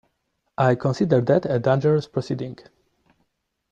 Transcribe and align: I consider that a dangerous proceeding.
I 0.57 0.73
consider 0.73 1.21
that 1.21 1.45
a 1.45 1.59
dangerous 1.59 2.07
proceeding. 2.07 2.57